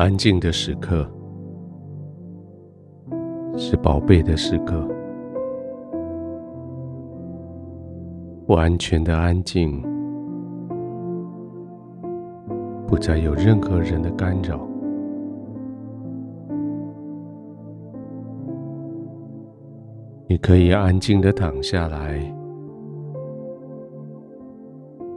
[0.00, 1.06] 安静的时刻，
[3.54, 4.82] 是宝贝的时刻。
[8.46, 9.78] 完全的安静，
[12.86, 14.66] 不再有任何人的干扰。
[20.26, 22.18] 你可以安静的躺下来，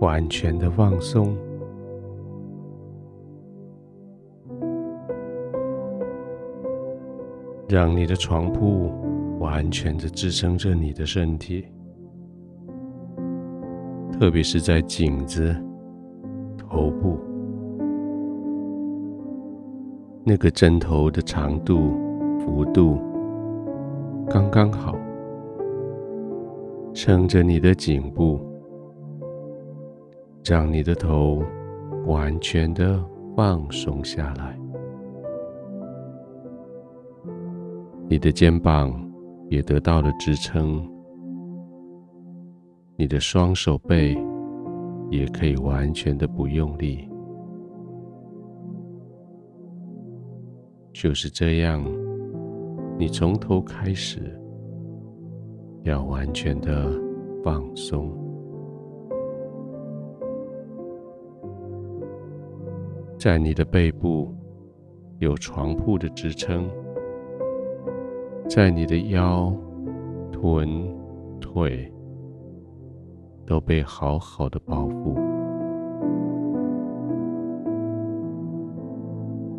[0.01, 1.33] 完全的放松。
[7.73, 8.91] 让你的床铺
[9.39, 11.65] 完全的支撑着你的身体，
[14.11, 15.51] 特别是在颈子、
[16.55, 17.17] 头部，
[20.23, 21.97] 那个枕头的长度、
[22.37, 22.99] 幅度
[24.29, 24.95] 刚刚好，
[26.93, 28.39] 撑着你的颈部，
[30.45, 31.41] 让你的头
[32.05, 33.03] 完全的
[33.35, 34.62] 放松下来。
[38.13, 38.93] 你的肩膀
[39.49, 40.87] 也得到了支撑，
[42.95, 44.15] 你的双手背
[45.09, 47.09] 也可以完全的不用力，
[50.93, 51.83] 就是这样，
[52.99, 54.39] 你从头开始
[55.81, 56.91] 要完全的
[57.43, 58.15] 放松，
[63.17, 64.31] 在你的背部
[65.17, 66.69] 有床铺的支撑。
[68.49, 69.51] 在你的腰、
[70.31, 70.85] 臀、
[71.39, 71.91] 腿
[73.45, 75.15] 都被好好的包覆，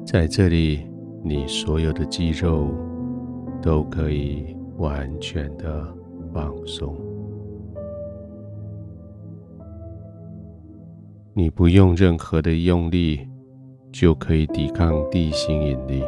[0.07, 0.87] 在这里，
[1.23, 2.69] 你所有的肌肉
[3.61, 5.87] 都可以完全的
[6.33, 6.95] 放松，
[11.33, 13.29] 你不用任何的用力
[13.91, 16.05] 就可以抵抗地心引力。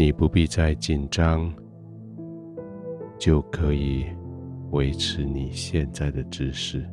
[0.00, 1.52] 你不必再紧张，
[3.18, 4.06] 就可以
[4.70, 6.88] 维持你现在的姿势。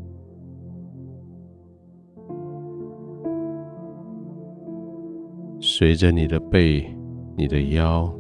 [5.62, 6.84] 随着你的背、
[7.38, 8.12] 你的腰、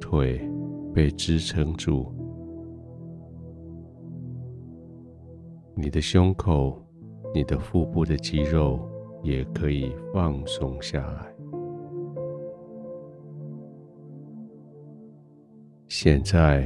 [0.00, 0.40] 腿
[0.94, 2.06] 被支撑住，
[5.74, 6.80] 你的胸口、
[7.34, 8.88] 你的腹部的肌肉
[9.24, 11.37] 也可以放松下来。
[16.00, 16.64] 现在，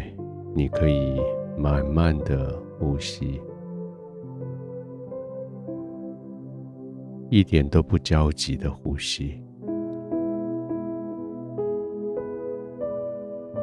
[0.55, 1.19] 你可以
[1.57, 3.41] 慢慢的呼吸，
[7.31, 9.43] 一点都不焦急的呼吸，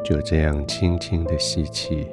[0.04, 2.08] 就这样轻轻的吸气，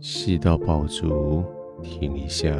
[0.00, 1.44] 吸到饱足，
[1.80, 2.52] 停一下，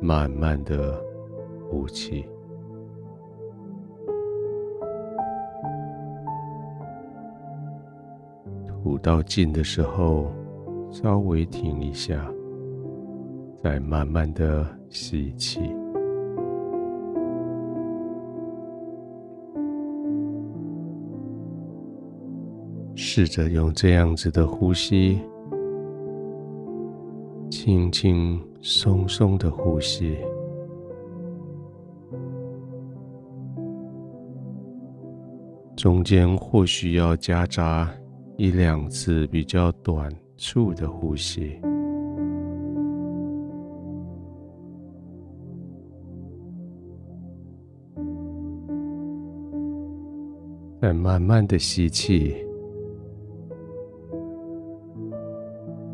[0.00, 1.00] 慢慢的
[1.70, 2.26] 呼气。
[8.84, 10.30] 吐到尽的时候，
[10.90, 12.30] 稍微停一下，
[13.62, 15.58] 再慢慢的吸气。
[22.94, 25.18] 试着用这样子的呼吸，
[27.50, 30.14] 轻轻松松的呼吸，
[35.74, 37.90] 中间或许要夹杂。
[38.36, 41.56] 一两次比较短促的呼吸，
[50.80, 52.34] 再慢慢的吸气，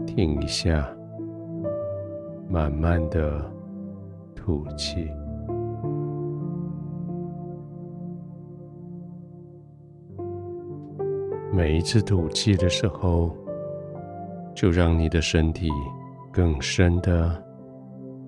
[0.07, 0.89] 停一下，
[2.49, 3.53] 慢慢的
[4.35, 5.07] 吐气。
[11.53, 13.37] 每一次吐气的时候，
[14.55, 15.69] 就让你的身体
[16.33, 17.43] 更深的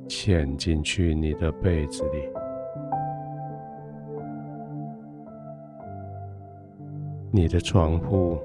[0.08, 2.28] 潜进去你的被子里，
[7.30, 8.36] 你的床铺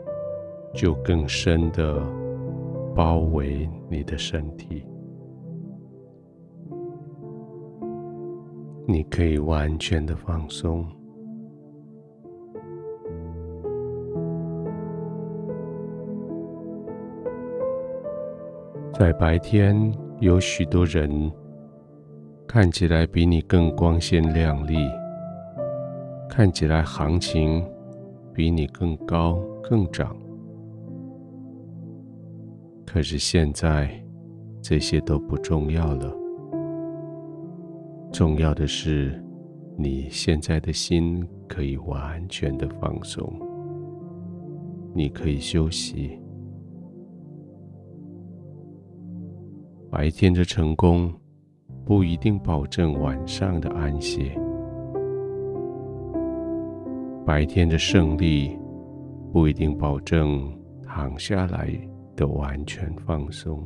[0.73, 1.99] 就更深的
[2.95, 4.85] 包围你的身体，
[8.87, 10.85] 你可以完全的放松。
[18.97, 21.31] 在白天，有许多人
[22.47, 24.75] 看起来比你更光鲜亮丽，
[26.27, 27.63] 看起来行情
[28.33, 30.17] 比你更高更涨。
[32.87, 33.87] 可是现在，
[34.63, 36.11] 这些都不重要了。
[38.11, 39.23] 重要的是，
[39.77, 43.31] 你现在的心可以完全的放松，
[44.95, 46.19] 你可以休息。
[49.89, 51.11] 白天的成功
[51.85, 54.37] 不一定保证晚上的安歇，
[57.25, 58.57] 白天的胜利
[59.31, 60.53] 不一定保证
[60.83, 61.73] 躺下来
[62.15, 63.65] 的完全放松。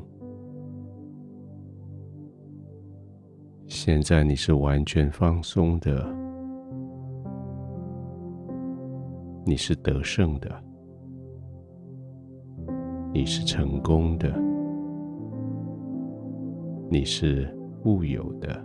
[3.68, 6.06] 现在你是完全放松的，
[9.44, 10.64] 你是得胜的，
[13.12, 14.32] 你是成功的，
[16.94, 17.48] 你是
[17.82, 18.62] 富有的，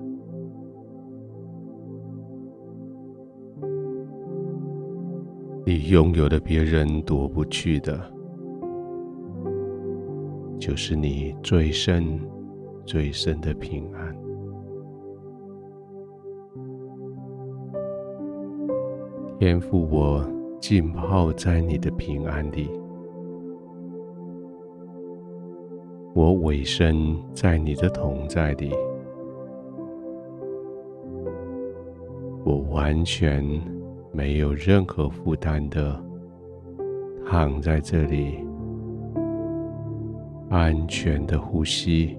[5.65, 8.13] 你拥有的别人夺不去的，
[10.59, 12.19] 就是你最深、
[12.85, 14.17] 最深的平安。
[19.39, 20.29] 天赋，我
[20.61, 22.69] 浸泡在你的平安里，
[26.17, 28.73] 我委身在你的同在里，
[32.43, 33.45] 我完全
[34.13, 36.03] 没有任何负担的
[37.27, 38.39] 躺在这里，
[40.49, 42.17] 安全的呼吸，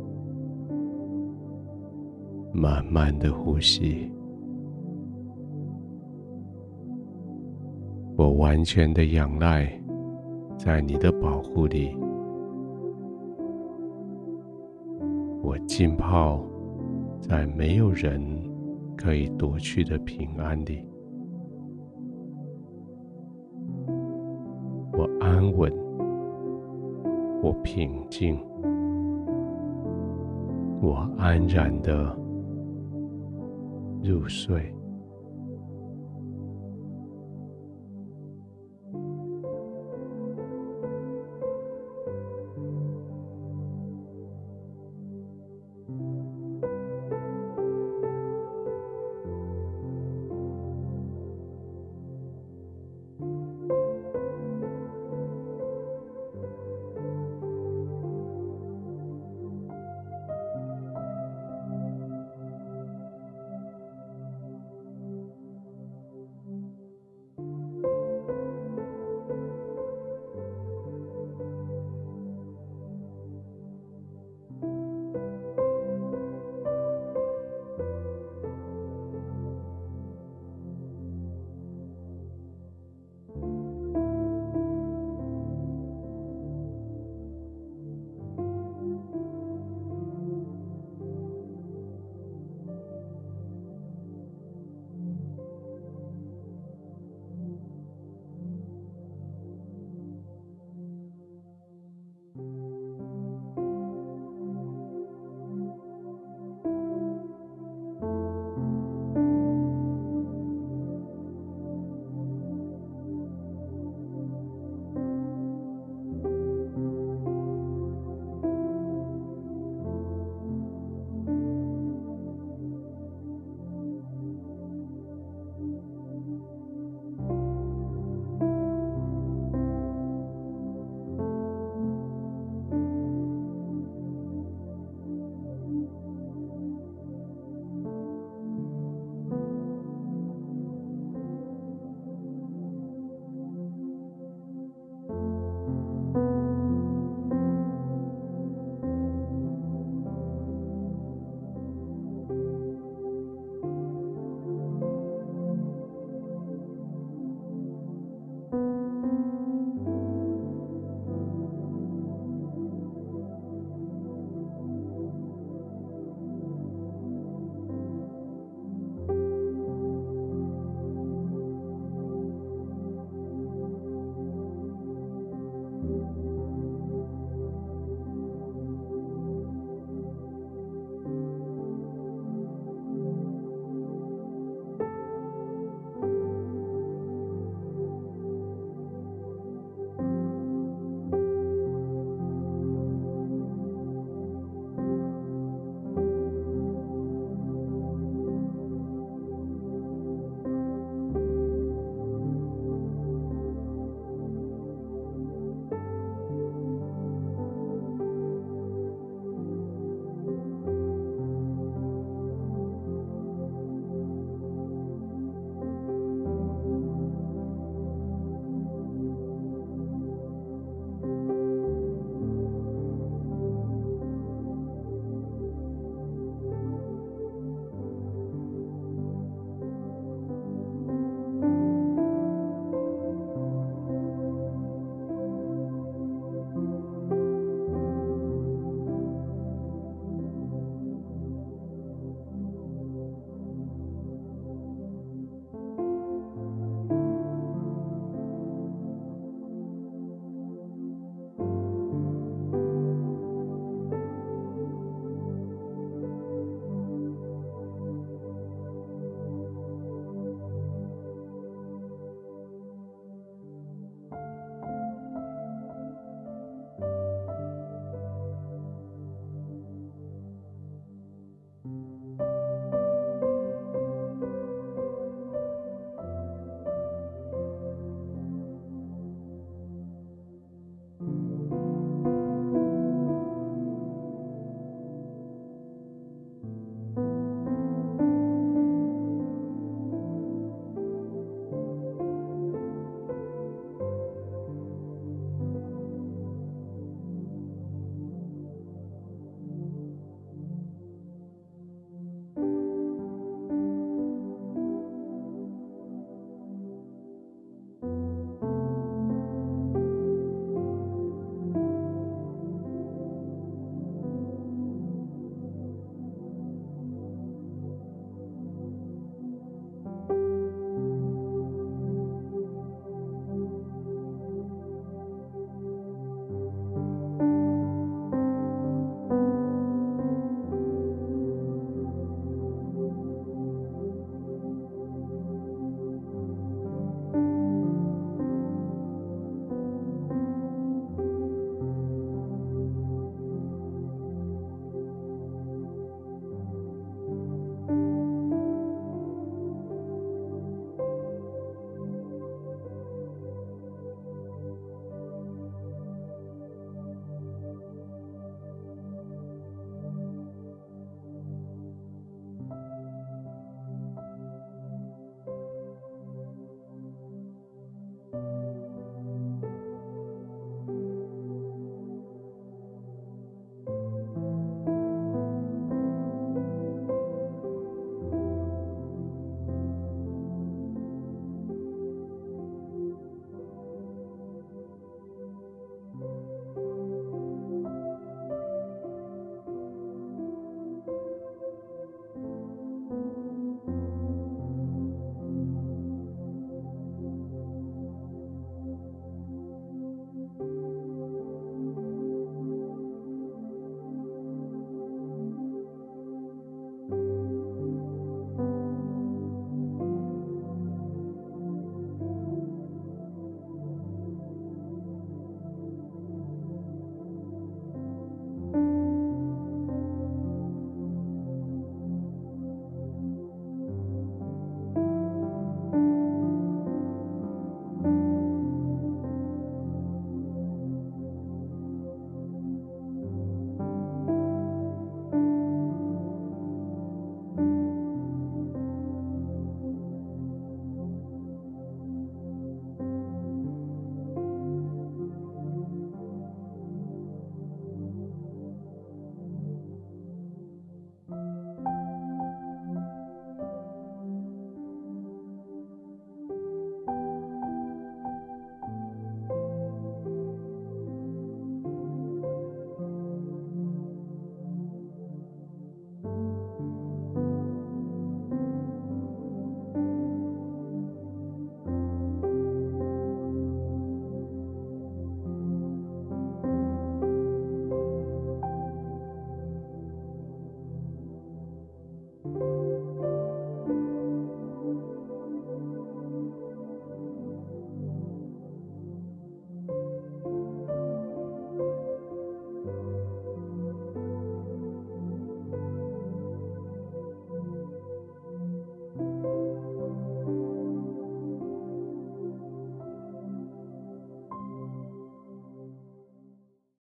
[2.54, 4.12] 慢慢的呼吸。
[8.16, 9.68] 我完全的仰赖
[10.56, 11.98] 在你的保护里，
[15.48, 16.44] 我浸泡
[17.22, 18.22] 在没有人
[18.98, 20.86] 可以夺去的平安里，
[24.92, 25.72] 我安稳，
[27.42, 28.38] 我平静，
[30.82, 32.14] 我安然的
[34.04, 34.77] 入睡。